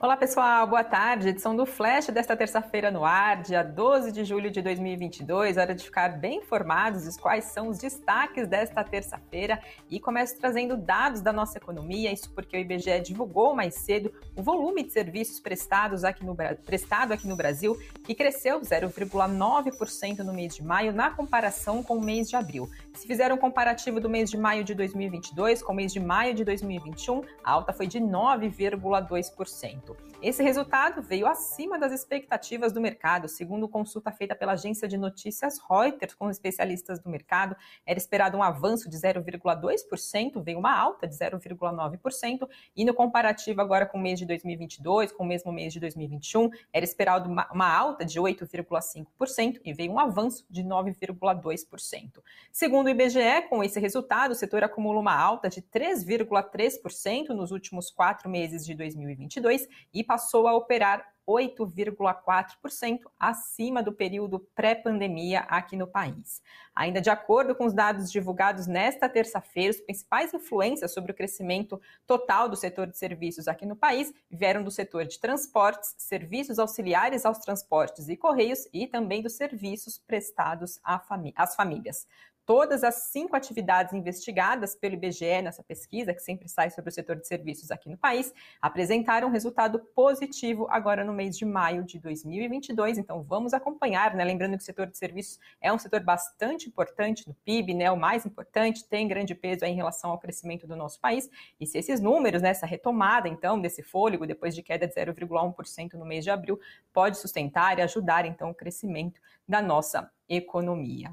Olá 0.00 0.16
pessoal, 0.16 0.64
boa 0.64 0.84
tarde. 0.84 1.30
Edição 1.30 1.56
do 1.56 1.66
Flash 1.66 2.06
desta 2.06 2.36
terça-feira 2.36 2.88
no 2.88 3.04
ar, 3.04 3.42
dia 3.42 3.64
12 3.64 4.12
de 4.12 4.24
julho 4.24 4.48
de 4.48 4.62
2022. 4.62 5.56
Hora 5.56 5.74
de 5.74 5.82
ficar 5.82 6.10
bem 6.10 6.38
informados 6.38 7.02
de 7.02 7.20
quais 7.20 7.46
são 7.46 7.66
os 7.66 7.78
destaques 7.78 8.46
desta 8.46 8.84
terça-feira 8.84 9.60
e 9.90 9.98
começo 9.98 10.38
trazendo 10.38 10.76
dados 10.76 11.20
da 11.20 11.32
nossa 11.32 11.58
economia. 11.58 12.12
Isso 12.12 12.30
porque 12.32 12.56
o 12.56 12.60
IBGE 12.60 13.00
divulgou 13.00 13.56
mais 13.56 13.74
cedo 13.74 14.14
o 14.36 14.42
volume 14.42 14.84
de 14.84 14.92
serviços 14.92 15.40
prestados 15.40 16.04
aqui 16.04 16.24
no, 16.24 16.36
prestado 16.64 17.10
aqui 17.10 17.26
no 17.26 17.34
Brasil, 17.34 17.76
que 18.04 18.14
cresceu 18.14 18.60
0,9% 18.60 20.18
no 20.18 20.32
mês 20.32 20.54
de 20.54 20.62
maio 20.62 20.92
na 20.92 21.10
comparação 21.10 21.82
com 21.82 21.96
o 21.96 22.00
mês 22.00 22.30
de 22.30 22.36
abril. 22.36 22.70
Se 22.94 23.04
fizer 23.04 23.32
um 23.32 23.36
comparativo 23.36 23.98
do 23.98 24.08
mês 24.08 24.30
de 24.30 24.36
maio 24.36 24.62
de 24.62 24.76
2022 24.76 25.60
com 25.60 25.72
o 25.72 25.76
mês 25.76 25.92
de 25.92 25.98
maio 25.98 26.34
de 26.34 26.44
2021, 26.44 27.20
a 27.42 27.50
alta 27.50 27.72
foi 27.72 27.88
de 27.88 27.98
9,2%. 27.98 29.87
Esse 30.20 30.42
resultado 30.42 31.00
veio 31.00 31.28
acima 31.28 31.78
das 31.78 31.92
expectativas 31.92 32.72
do 32.72 32.80
mercado, 32.80 33.28
segundo 33.28 33.68
consulta 33.68 34.10
feita 34.10 34.34
pela 34.34 34.52
agência 34.52 34.88
de 34.88 34.98
notícias 34.98 35.58
Reuters 35.58 36.14
com 36.14 36.28
especialistas 36.28 36.98
do 36.98 37.08
mercado. 37.08 37.56
Era 37.86 37.98
esperado 37.98 38.36
um 38.36 38.42
avanço 38.42 38.90
de 38.90 38.96
0,2%, 38.96 40.42
veio 40.42 40.58
uma 40.58 40.76
alta 40.76 41.06
de 41.06 41.14
0,9%, 41.14 42.48
e 42.76 42.84
no 42.84 42.92
comparativo 42.92 43.60
agora 43.60 43.86
com 43.86 43.96
o 43.96 44.00
mês 44.00 44.18
de 44.18 44.26
2022, 44.26 45.12
com 45.12 45.22
o 45.22 45.26
mesmo 45.26 45.52
mês 45.52 45.72
de 45.72 45.78
2021, 45.78 46.50
era 46.72 46.84
esperado 46.84 47.30
uma, 47.30 47.48
uma 47.52 47.72
alta 47.72 48.04
de 48.04 48.18
8,5% 48.18 49.60
e 49.64 49.72
veio 49.72 49.92
um 49.92 50.00
avanço 50.00 50.44
de 50.50 50.64
9,2%. 50.64 52.22
Segundo 52.50 52.86
o 52.86 52.90
IBGE, 52.90 53.48
com 53.48 53.62
esse 53.62 53.78
resultado, 53.78 54.32
o 54.32 54.34
setor 54.34 54.64
acumula 54.64 54.98
uma 54.98 55.14
alta 55.14 55.48
de 55.48 55.62
3,3% 55.62 57.28
nos 57.28 57.52
últimos 57.52 57.88
quatro 57.88 58.28
meses 58.28 58.66
de 58.66 58.74
2022 58.74 59.68
e 59.92 60.02
passou 60.02 60.46
a 60.46 60.54
operar 60.54 61.04
8,4% 61.28 63.00
acima 63.20 63.82
do 63.82 63.92
período 63.92 64.40
pré-pandemia 64.54 65.40
aqui 65.40 65.76
no 65.76 65.86
país. 65.86 66.40
Ainda 66.74 67.02
de 67.02 67.10
acordo 67.10 67.54
com 67.54 67.66
os 67.66 67.74
dados 67.74 68.10
divulgados 68.10 68.66
nesta 68.66 69.10
terça-feira, 69.10 69.72
os 69.72 69.80
principais 69.80 70.32
influências 70.32 70.94
sobre 70.94 71.12
o 71.12 71.14
crescimento 71.14 71.78
total 72.06 72.48
do 72.48 72.56
setor 72.56 72.86
de 72.86 72.96
serviços 72.96 73.46
aqui 73.46 73.66
no 73.66 73.76
país 73.76 74.12
vieram 74.30 74.64
do 74.64 74.70
setor 74.70 75.04
de 75.04 75.20
transportes, 75.20 75.94
serviços 75.98 76.58
auxiliares 76.58 77.26
aos 77.26 77.38
transportes 77.38 78.08
e 78.08 78.16
correios 78.16 78.66
e 78.72 78.86
também 78.86 79.20
dos 79.20 79.34
serviços 79.34 79.98
prestados 79.98 80.80
às 80.82 81.54
famílias 81.54 82.06
todas 82.48 82.82
as 82.82 82.94
cinco 83.10 83.36
atividades 83.36 83.92
investigadas 83.92 84.74
pelo 84.74 84.94
IBGE 84.94 85.42
nessa 85.42 85.62
pesquisa, 85.62 86.14
que 86.14 86.22
sempre 86.22 86.48
sai 86.48 86.70
sobre 86.70 86.88
o 86.88 86.92
setor 86.94 87.16
de 87.16 87.28
serviços 87.28 87.70
aqui 87.70 87.90
no 87.90 87.98
país, 87.98 88.32
apresentaram 88.62 89.28
resultado 89.28 89.78
positivo 89.94 90.66
agora 90.70 91.04
no 91.04 91.12
mês 91.12 91.36
de 91.36 91.44
maio 91.44 91.84
de 91.84 91.98
2022. 91.98 92.96
Então 92.96 93.22
vamos 93.22 93.52
acompanhar, 93.52 94.14
né? 94.14 94.24
Lembrando 94.24 94.56
que 94.56 94.62
o 94.62 94.64
setor 94.64 94.86
de 94.86 94.96
serviços 94.96 95.38
é 95.60 95.70
um 95.70 95.78
setor 95.78 96.00
bastante 96.00 96.70
importante 96.70 97.28
no 97.28 97.34
PIB, 97.34 97.74
né? 97.74 97.90
O 97.90 97.98
mais 97.98 98.24
importante, 98.24 98.82
tem 98.82 99.06
grande 99.06 99.34
peso 99.34 99.66
em 99.66 99.74
relação 99.74 100.10
ao 100.10 100.18
crescimento 100.18 100.66
do 100.66 100.74
nosso 100.74 100.98
país. 101.00 101.28
E 101.60 101.66
se 101.66 101.76
esses 101.76 102.00
números, 102.00 102.40
né, 102.40 102.48
essa 102.48 102.64
retomada, 102.64 103.28
então, 103.28 103.60
desse 103.60 103.82
fôlego, 103.82 104.26
depois 104.26 104.54
de 104.54 104.62
queda 104.62 104.88
de 104.88 104.94
0,1% 104.94 105.98
no 105.98 106.06
mês 106.06 106.24
de 106.24 106.30
abril, 106.30 106.58
pode 106.94 107.18
sustentar 107.18 107.78
e 107.78 107.82
ajudar, 107.82 108.24
então, 108.24 108.48
o 108.48 108.54
crescimento 108.54 109.20
da 109.46 109.60
nossa 109.60 110.10
economia. 110.26 111.12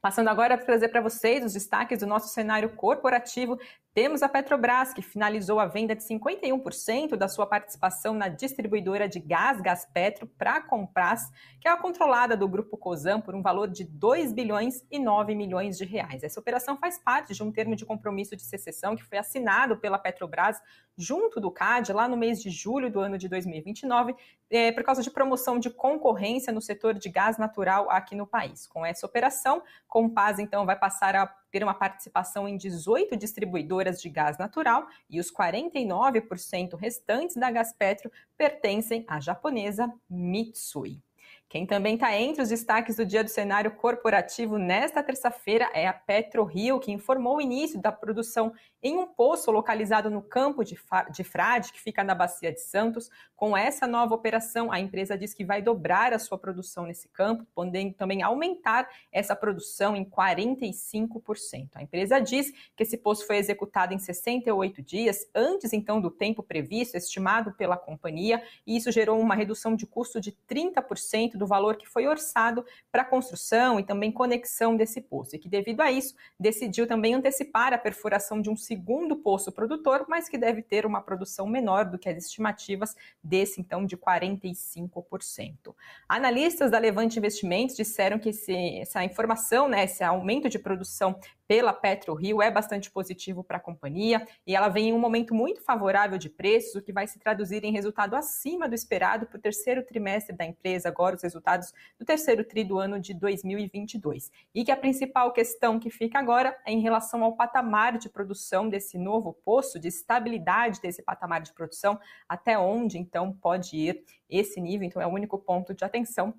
Passando 0.00 0.28
agora 0.28 0.54
a 0.54 0.58
trazer 0.58 0.88
para 0.88 1.00
vocês 1.00 1.44
os 1.44 1.52
destaques 1.52 1.98
do 1.98 2.06
nosso 2.06 2.28
cenário 2.28 2.70
corporativo 2.70 3.58
temos 3.92 4.22
a 4.22 4.28
Petrobras, 4.28 4.94
que 4.94 5.02
finalizou 5.02 5.58
a 5.58 5.66
venda 5.66 5.96
de 5.96 6.02
51% 6.04 7.16
da 7.16 7.26
sua 7.26 7.44
participação 7.44 8.14
na 8.14 8.28
distribuidora 8.28 9.08
de 9.08 9.18
gás 9.18 9.60
Gaspetro 9.60 10.28
para 10.38 10.56
a 10.56 10.60
Compras, 10.60 11.22
que 11.60 11.66
é 11.66 11.70
a 11.70 11.76
controlada 11.76 12.36
do 12.36 12.46
grupo 12.46 12.76
Cosan 12.76 13.20
por 13.20 13.34
um 13.34 13.42
valor 13.42 13.68
de 13.68 13.84
2 13.84 14.32
bilhões 14.32 14.86
e 14.90 14.98
9 14.98 15.34
milhões 15.34 15.76
de 15.76 15.84
reais. 15.84 16.22
Essa 16.22 16.38
operação 16.38 16.76
faz 16.76 16.98
parte 16.98 17.34
de 17.34 17.42
um 17.42 17.50
termo 17.50 17.74
de 17.74 17.84
compromisso 17.84 18.36
de 18.36 18.42
secessão 18.42 18.94
que 18.94 19.04
foi 19.04 19.18
assinado 19.18 19.76
pela 19.76 19.98
Petrobras 19.98 20.60
junto 20.96 21.40
do 21.40 21.50
CAD 21.50 21.92
lá 21.92 22.06
no 22.06 22.16
mês 22.16 22.40
de 22.40 22.50
julho 22.50 22.90
do 22.90 23.00
ano 23.00 23.18
de 23.18 23.28
2029, 23.28 24.14
é, 24.50 24.70
por 24.70 24.84
causa 24.84 25.02
de 25.02 25.10
promoção 25.10 25.58
de 25.58 25.70
concorrência 25.70 26.52
no 26.52 26.60
setor 26.60 26.94
de 26.94 27.08
gás 27.08 27.38
natural 27.38 27.90
aqui 27.90 28.14
no 28.14 28.26
país. 28.26 28.66
Com 28.66 28.86
essa 28.86 29.04
operação, 29.04 29.62
Compaz 29.88 30.38
então 30.38 30.64
vai 30.64 30.78
passar 30.78 31.16
a 31.16 31.39
ter 31.50 31.62
uma 31.62 31.74
participação 31.74 32.48
em 32.48 32.56
18 32.56 33.16
distribuidoras 33.16 34.00
de 34.00 34.08
gás 34.08 34.38
natural 34.38 34.86
e 35.08 35.18
os 35.18 35.32
49% 35.32 36.76
restantes 36.76 37.36
da 37.36 37.50
Gaspetro 37.50 38.10
pertencem 38.36 39.04
à 39.08 39.20
japonesa 39.20 39.92
Mitsui. 40.08 41.02
Quem 41.50 41.66
também 41.66 41.94
está 41.94 42.16
entre 42.16 42.40
os 42.40 42.48
destaques 42.48 42.94
do 42.94 43.04
dia 43.04 43.24
do 43.24 43.28
cenário 43.28 43.72
corporativo 43.72 44.56
nesta 44.56 45.02
terça-feira 45.02 45.68
é 45.74 45.88
a 45.88 45.92
PetroRio, 45.92 46.78
que 46.78 46.92
informou 46.92 47.38
o 47.38 47.40
início 47.40 47.80
da 47.80 47.90
produção 47.90 48.52
em 48.80 48.96
um 48.96 49.04
poço 49.04 49.50
localizado 49.50 50.08
no 50.08 50.22
campo 50.22 50.62
de, 50.64 50.78
de 51.10 51.24
Frade, 51.24 51.72
que 51.72 51.80
fica 51.80 52.04
na 52.04 52.14
Bacia 52.14 52.52
de 52.52 52.60
Santos. 52.60 53.10
Com 53.34 53.56
essa 53.56 53.84
nova 53.84 54.14
operação, 54.14 54.70
a 54.70 54.78
empresa 54.78 55.18
diz 55.18 55.34
que 55.34 55.44
vai 55.44 55.60
dobrar 55.60 56.12
a 56.12 56.20
sua 56.20 56.38
produção 56.38 56.86
nesse 56.86 57.08
campo, 57.08 57.44
podendo 57.52 57.94
também 57.94 58.22
aumentar 58.22 58.88
essa 59.10 59.34
produção 59.34 59.96
em 59.96 60.04
45%. 60.04 61.70
A 61.74 61.82
empresa 61.82 62.20
diz 62.20 62.52
que 62.76 62.84
esse 62.84 62.96
poço 62.96 63.26
foi 63.26 63.38
executado 63.38 63.92
em 63.92 63.98
68 63.98 64.80
dias, 64.82 65.28
antes 65.34 65.72
então 65.72 66.00
do 66.00 66.12
tempo 66.12 66.44
previsto, 66.44 66.96
estimado 66.96 67.52
pela 67.54 67.76
companhia, 67.76 68.40
e 68.64 68.76
isso 68.76 68.92
gerou 68.92 69.18
uma 69.18 69.34
redução 69.34 69.74
de 69.74 69.84
custo 69.84 70.20
de 70.20 70.30
30% 70.48 71.39
do 71.40 71.46
valor 71.46 71.76
que 71.76 71.88
foi 71.88 72.06
orçado 72.06 72.64
para 72.92 73.04
construção 73.04 73.80
e 73.80 73.82
também 73.82 74.12
conexão 74.12 74.76
desse 74.76 75.00
poço, 75.00 75.34
e 75.34 75.38
que, 75.38 75.48
devido 75.48 75.80
a 75.80 75.90
isso, 75.90 76.14
decidiu 76.38 76.86
também 76.86 77.14
antecipar 77.14 77.72
a 77.72 77.78
perfuração 77.78 78.40
de 78.42 78.50
um 78.50 78.56
segundo 78.56 79.16
poço 79.16 79.50
produtor, 79.50 80.04
mas 80.06 80.28
que 80.28 80.36
deve 80.36 80.62
ter 80.62 80.84
uma 80.84 81.00
produção 81.00 81.48
menor 81.48 81.86
do 81.86 81.98
que 81.98 82.08
as 82.08 82.26
estimativas 82.26 82.94
desse, 83.24 83.60
então, 83.60 83.86
de 83.86 83.96
45%. 83.96 85.74
Analistas 86.06 86.70
da 86.70 86.78
Levante 86.78 87.18
Investimentos 87.18 87.74
disseram 87.74 88.18
que 88.18 88.28
esse, 88.28 88.78
essa 88.78 89.02
informação, 89.02 89.66
né, 89.66 89.84
esse 89.84 90.04
aumento 90.04 90.48
de 90.48 90.58
produção 90.58 91.18
pela 91.50 91.72
PetroRio 91.72 92.40
é 92.40 92.48
bastante 92.48 92.88
positivo 92.92 93.42
para 93.42 93.56
a 93.56 93.60
companhia 93.60 94.24
e 94.46 94.54
ela 94.54 94.68
vem 94.68 94.90
em 94.90 94.92
um 94.92 95.00
momento 95.00 95.34
muito 95.34 95.60
favorável 95.60 96.16
de 96.16 96.30
preços, 96.30 96.76
o 96.76 96.80
que 96.80 96.92
vai 96.92 97.08
se 97.08 97.18
traduzir 97.18 97.64
em 97.64 97.72
resultado 97.72 98.14
acima 98.14 98.68
do 98.68 98.74
esperado 98.76 99.26
para 99.26 99.36
o 99.36 99.40
terceiro 99.40 99.84
trimestre 99.84 100.32
da 100.32 100.44
empresa, 100.44 100.86
agora 100.86 101.16
os 101.16 101.22
resultados 101.24 101.74
do 101.98 102.04
terceiro 102.04 102.44
tri 102.44 102.62
do 102.62 102.78
ano 102.78 103.00
de 103.00 103.12
2022. 103.14 104.30
E 104.54 104.64
que 104.64 104.70
a 104.70 104.76
principal 104.76 105.32
questão 105.32 105.80
que 105.80 105.90
fica 105.90 106.20
agora 106.20 106.56
é 106.64 106.70
em 106.70 106.78
relação 106.78 107.24
ao 107.24 107.34
patamar 107.34 107.98
de 107.98 108.08
produção 108.08 108.68
desse 108.68 108.96
novo 108.96 109.32
poço, 109.32 109.80
de 109.80 109.88
estabilidade 109.88 110.80
desse 110.80 111.02
patamar 111.02 111.40
de 111.40 111.52
produção, 111.52 111.98
até 112.28 112.56
onde 112.56 112.96
então 112.96 113.32
pode 113.32 113.76
ir 113.76 114.04
esse 114.28 114.60
nível. 114.60 114.86
Então 114.86 115.02
é 115.02 115.06
o 115.08 115.12
único 115.12 115.36
ponto 115.36 115.74
de 115.74 115.84
atenção 115.84 116.32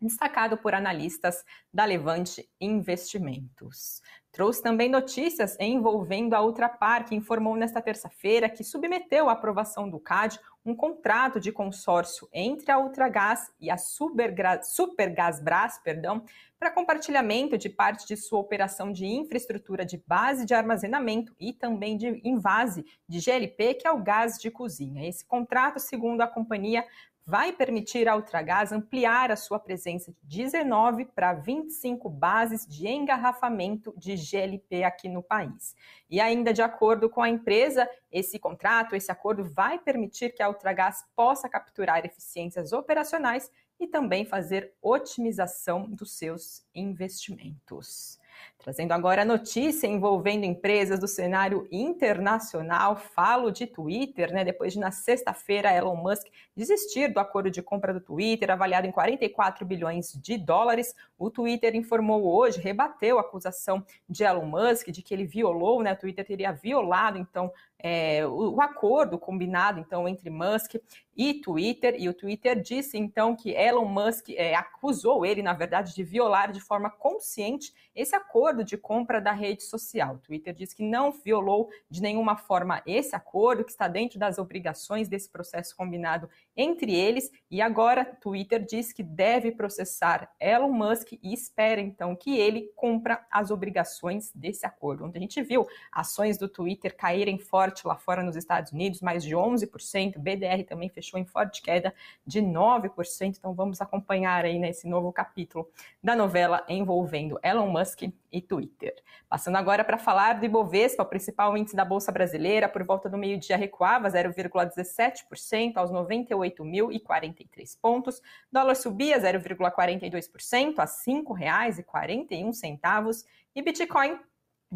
destacado 0.00 0.58
por 0.58 0.74
analistas 0.74 1.44
da 1.72 1.84
Levante 1.84 2.48
Investimentos. 2.60 4.02
Trouxe 4.36 4.62
também 4.62 4.88
notícias 4.90 5.56
envolvendo 5.58 6.34
a 6.34 6.44
Ultrapar, 6.44 7.06
que 7.06 7.14
informou 7.14 7.56
nesta 7.56 7.80
terça-feira 7.80 8.50
que 8.50 8.62
submeteu 8.62 9.30
à 9.30 9.32
aprovação 9.32 9.88
do 9.88 9.98
CAD 9.98 10.38
um 10.62 10.76
contrato 10.76 11.40
de 11.40 11.50
consórcio 11.50 12.28
entre 12.30 12.70
a 12.70 12.78
Ultragás 12.78 13.50
e 13.58 13.70
a 13.70 13.78
Supergasbras, 13.78 15.78
perdão, 15.82 16.22
para 16.58 16.70
compartilhamento 16.70 17.56
de 17.56 17.70
parte 17.70 18.06
de 18.06 18.14
sua 18.14 18.38
operação 18.38 18.92
de 18.92 19.06
infraestrutura 19.06 19.86
de 19.86 19.96
base 20.06 20.44
de 20.44 20.52
armazenamento 20.52 21.34
e 21.40 21.54
também 21.54 21.96
de 21.96 22.20
invase 22.22 22.84
de 23.08 23.20
GLP, 23.20 23.72
que 23.72 23.88
é 23.88 23.90
o 23.90 24.02
gás 24.02 24.36
de 24.36 24.50
cozinha. 24.50 25.08
Esse 25.08 25.24
contrato, 25.24 25.78
segundo 25.78 26.20
a 26.20 26.26
companhia, 26.26 26.84
vai 27.26 27.52
permitir 27.52 28.08
à 28.08 28.14
Ultragás 28.14 28.70
ampliar 28.70 29.32
a 29.32 29.36
sua 29.36 29.58
presença 29.58 30.12
de 30.22 30.44
19 30.44 31.06
para 31.06 31.32
25 31.32 32.08
bases 32.08 32.64
de 32.64 32.86
engarrafamento 32.86 33.92
de 33.96 34.16
GLP 34.16 34.84
aqui 34.84 35.08
no 35.08 35.20
país. 35.20 35.74
E 36.08 36.20
ainda 36.20 36.52
de 36.52 36.62
acordo 36.62 37.10
com 37.10 37.20
a 37.20 37.28
empresa, 37.28 37.90
esse 38.12 38.38
contrato, 38.38 38.94
esse 38.94 39.10
acordo 39.10 39.44
vai 39.44 39.76
permitir 39.76 40.32
que 40.34 40.42
a 40.42 40.48
Ultragás 40.48 41.04
possa 41.16 41.48
capturar 41.48 42.06
eficiências 42.06 42.72
operacionais 42.72 43.50
e 43.80 43.88
também 43.88 44.24
fazer 44.24 44.72
otimização 44.80 45.90
dos 45.90 46.16
seus 46.16 46.64
investimentos. 46.72 48.20
Trazendo 48.58 48.92
agora 48.92 49.22
a 49.22 49.24
notícia 49.24 49.86
envolvendo 49.86 50.44
empresas 50.44 50.98
do 50.98 51.06
cenário 51.06 51.68
internacional, 51.70 52.96
falo 52.96 53.50
de 53.50 53.66
Twitter, 53.66 54.32
né? 54.32 54.44
Depois 54.44 54.72
de 54.72 54.80
na 54.80 54.90
sexta-feira 54.90 55.72
Elon 55.72 55.94
Musk 55.94 56.26
desistir 56.56 57.12
do 57.12 57.20
acordo 57.20 57.50
de 57.50 57.62
compra 57.62 57.94
do 57.94 58.00
Twitter, 58.00 58.50
avaliado 58.50 58.86
em 58.86 58.90
44 58.90 59.64
bilhões 59.64 60.12
de 60.14 60.36
dólares, 60.36 60.94
o 61.18 61.30
Twitter 61.30 61.76
informou 61.76 62.26
hoje, 62.26 62.60
rebateu 62.60 63.18
a 63.18 63.20
acusação 63.20 63.84
de 64.08 64.24
Elon 64.24 64.46
Musk 64.46 64.88
de 64.88 65.00
que 65.00 65.14
ele 65.14 65.26
violou, 65.26 65.82
né? 65.82 65.92
O 65.92 65.96
Twitter 65.96 66.24
teria 66.24 66.50
violado 66.50 67.18
então 67.18 67.52
é, 67.78 68.26
o, 68.26 68.54
o, 68.54 68.60
acordo 68.60 69.18
combinado 69.18 69.78
então 69.78 70.08
entre 70.08 70.30
Musk 70.30 70.74
e 71.16 71.34
Twitter, 71.34 71.94
e 71.98 72.08
o 72.08 72.14
Twitter 72.14 72.60
disse 72.60 72.98
então 72.98 73.36
que 73.36 73.50
Elon 73.50 73.84
Musk 73.84 74.30
é, 74.30 74.54
acusou 74.54 75.24
ele, 75.24 75.42
na 75.42 75.52
verdade, 75.52 75.94
de 75.94 76.02
violar 76.02 76.52
de 76.52 76.60
forma 76.60 76.90
consciente 76.90 77.72
esse 77.94 78.14
acordo 78.14 78.25
de 78.64 78.76
compra 78.76 79.20
da 79.20 79.32
rede 79.32 79.62
social. 79.62 80.16
O 80.16 80.18
Twitter 80.18 80.54
diz 80.54 80.74
que 80.74 80.82
não 80.82 81.10
violou 81.10 81.70
de 81.90 82.02
nenhuma 82.02 82.36
forma 82.36 82.82
esse 82.86 83.16
acordo, 83.16 83.64
que 83.64 83.70
está 83.70 83.88
dentro 83.88 84.18
das 84.18 84.38
obrigações 84.38 85.08
desse 85.08 85.30
processo 85.30 85.74
combinado 85.74 86.28
entre 86.56 86.94
eles, 86.94 87.30
e 87.50 87.62
agora 87.62 88.04
Twitter 88.04 88.64
diz 88.64 88.92
que 88.92 89.02
deve 89.02 89.52
processar 89.52 90.30
Elon 90.38 90.70
Musk 90.70 91.12
e 91.22 91.32
espera 91.32 91.80
então 91.80 92.14
que 92.14 92.36
ele 92.36 92.70
cumpra 92.76 93.24
as 93.30 93.50
obrigações 93.50 94.30
desse 94.34 94.66
acordo. 94.66 95.04
Onde 95.04 95.18
a 95.18 95.20
gente 95.20 95.42
viu 95.42 95.66
ações 95.90 96.36
do 96.36 96.48
Twitter 96.48 96.96
caírem 96.96 97.38
forte 97.38 97.86
lá 97.86 97.96
fora 97.96 98.22
nos 98.22 98.36
Estados 98.36 98.72
Unidos, 98.72 99.00
mais 99.00 99.24
de 99.24 99.34
11%, 99.34 100.18
BDR 100.18 100.64
também 100.66 100.88
fechou 100.88 101.18
em 101.18 101.24
forte 101.24 101.62
queda 101.62 101.94
de 102.26 102.40
9%. 102.40 103.36
Então 103.38 103.54
vamos 103.54 103.80
acompanhar 103.80 104.44
aí 104.44 104.58
nesse 104.58 104.86
novo 104.86 105.12
capítulo 105.12 105.68
da 106.02 106.14
novela 106.14 106.64
envolvendo 106.68 107.38
Elon 107.42 107.68
Musk 107.68 108.02
e 108.32 108.40
Twitter. 108.40 108.94
Passando 109.28 109.56
agora 109.56 109.84
para 109.84 109.98
falar 109.98 110.34
do 110.34 110.44
Ibovespa, 110.44 111.02
o 111.02 111.06
principal 111.06 111.56
índice 111.56 111.74
da 111.76 111.84
Bolsa 111.84 112.12
Brasileira, 112.12 112.68
por 112.68 112.84
volta 112.84 113.08
do 113.08 113.18
meio-dia 113.18 113.56
recuava 113.56 114.08
0,17% 114.08 115.76
aos 115.76 115.90
98.043 115.90 117.78
pontos. 117.80 118.20
Dólar 118.50 118.74
subia 118.74 119.20
0,42% 119.20 120.78
a 120.78 120.84
R$ 120.84 120.88
5,41 120.88 123.24
e 123.54 123.62
Bitcoin 123.62 124.18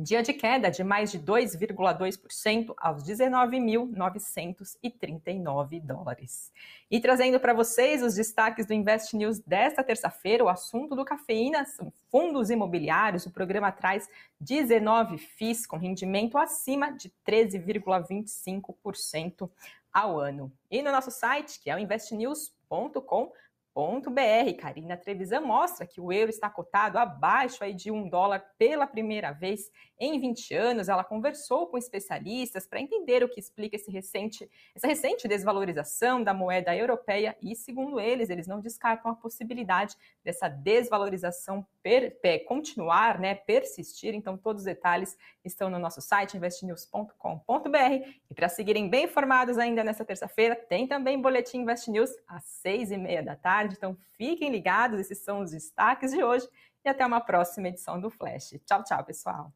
Dia 0.03 0.23
de 0.23 0.33
queda 0.33 0.71
de 0.71 0.83
mais 0.83 1.13
de 1.13 1.19
2,2% 1.19 2.73
aos 2.79 3.05
19.939 3.05 5.79
dólares. 5.83 6.51
E 6.91 6.99
trazendo 6.99 7.39
para 7.39 7.53
vocês 7.53 8.03
os 8.03 8.15
destaques 8.15 8.65
do 8.65 8.73
Invest 8.73 9.15
News 9.15 9.41
desta 9.41 9.85
terça-feira, 9.85 10.43
o 10.43 10.49
assunto 10.49 10.97
do 10.97 11.05
cafeína 11.05 11.67
são 11.67 11.93
fundos 12.11 12.49
imobiliários. 12.49 13.27
O 13.27 13.31
programa 13.31 13.71
traz 13.71 14.09
19 14.41 15.19
FIIs 15.19 15.67
com 15.67 15.77
rendimento 15.77 16.39
acima 16.39 16.93
de 16.93 17.13
13,25% 17.29 19.51
ao 19.93 20.19
ano. 20.19 20.51
E 20.71 20.81
no 20.81 20.91
nosso 20.91 21.11
site, 21.11 21.61
que 21.61 21.69
é 21.69 21.77
o 21.77 21.79
investnews.com, 21.79 23.31
br 23.75 24.53
Karina 24.59 24.97
Trevisan 24.97 25.41
mostra 25.41 25.87
que 25.87 26.01
o 26.01 26.13
euro 26.13 26.31
está 26.31 26.51
cotado 26.51 26.99
abaixo 26.99 27.63
aí 27.63 27.73
de 27.73 27.91
um 27.91 28.09
dólar 28.09 28.45
pela 28.59 28.87
primeira 28.87 29.33
vez 29.33 29.71
em 29.99 30.19
20 30.19 30.55
anos. 30.55 30.89
Ela 30.89 31.05
conversou 31.05 31.67
com 31.69 31.79
especialistas 31.79 32.67
para 32.67 32.81
entender 32.81 33.23
o 33.23 33.29
que 33.29 33.39
explica 33.39 33.77
esse 33.77 33.91
recente, 33.91 34.51
essa 34.75 34.87
recente 34.87 35.29
desvalorização 35.29 36.23
da 36.23 36.35
moeda 36.35 36.75
europeia 36.75 37.37
e, 37.41 37.55
segundo 37.55 38.01
eles, 38.01 38.31
eles 38.31 38.47
não 38.47 38.61
descartam 38.61 39.11
a 39.11 39.15
possibilidade 39.15 39.97
dessa 40.25 40.49
desvalorização 40.49 41.65
per, 41.83 42.21
per, 42.21 42.45
continuar, 42.45 43.19
né, 43.19 43.35
persistir. 43.35 44.15
Então, 44.15 44.37
todos 44.37 44.63
os 44.63 44.67
detalhes 44.67 45.17
estão 45.45 45.71
no 45.71 45.79
nosso 45.79 46.01
site 46.01 46.37
investnews.com.br. 46.37 48.09
E 48.31 48.35
para 48.35 48.49
seguirem 48.49 48.89
bem 48.89 49.05
informados 49.05 49.59
ainda 49.59 49.85
nessa 49.85 50.05
terça-feira, 50.05 50.57
tem 50.57 50.87
também 50.87 51.21
boletim 51.21 51.61
Invest 51.61 51.91
News 51.91 52.11
às 52.27 52.45
seis 52.45 52.91
e 52.91 52.97
meia 52.97 53.23
da 53.23 53.37
tarde. 53.61 53.75
Então, 53.77 53.97
fiquem 54.17 54.51
ligados, 54.51 55.01
esses 55.01 55.23
são 55.23 55.41
os 55.41 55.51
destaques 55.51 56.13
de 56.13 56.23
hoje 56.23 56.49
e 56.85 56.89
até 56.89 57.05
uma 57.05 57.21
próxima 57.21 57.69
edição 57.69 58.01
do 58.01 58.11
Flash. 58.11 58.55
Tchau, 58.65 58.83
tchau, 58.83 59.05
pessoal. 59.05 59.53